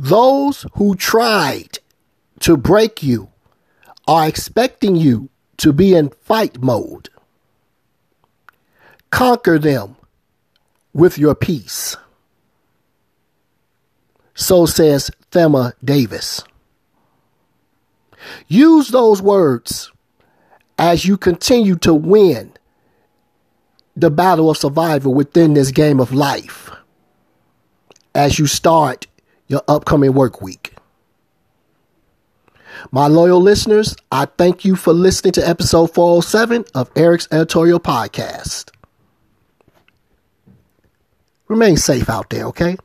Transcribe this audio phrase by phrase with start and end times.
[0.00, 1.78] Those who tried
[2.38, 3.28] to break you
[4.08, 7.10] are expecting you to be in fight mode.
[9.10, 9.96] Conquer them
[10.94, 11.98] with your peace.
[14.34, 16.44] So says Thema Davis.
[18.48, 19.92] Use those words
[20.78, 22.54] as you continue to win
[23.94, 26.70] the battle of survival within this game of life
[28.14, 29.06] as you start
[29.50, 30.74] your upcoming work week.
[32.92, 38.70] My loyal listeners, I thank you for listening to episode 407 of Eric's editorial podcast.
[41.48, 42.76] Remain safe out there, okay?